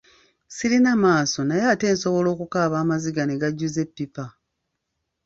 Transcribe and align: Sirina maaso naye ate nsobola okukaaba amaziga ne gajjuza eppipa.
Sirina 0.55 0.91
maaso 1.03 1.39
naye 1.47 1.63
ate 1.73 1.87
nsobola 1.93 2.27
okukaaba 2.35 2.75
amaziga 2.83 3.21
ne 3.25 3.35
gajjuza 3.41 3.79
eppipa. 3.85 4.25